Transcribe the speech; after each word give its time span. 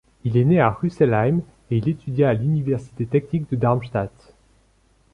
Il 0.23 0.35
est 0.35 0.45
né 0.45 0.59
à 0.59 0.71
Rüsselsheim 0.71 1.41
et 1.69 1.77
il 1.77 1.87
étudia 1.87 2.29
à 2.29 2.33
l'université 2.33 3.05
technique 3.05 3.51
de 3.51 3.55
Darmstadt. 3.55 4.33